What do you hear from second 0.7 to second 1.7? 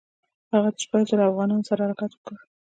د شپږو زرو اوغانانو